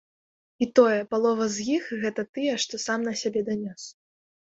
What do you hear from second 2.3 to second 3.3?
тыя, хто сам на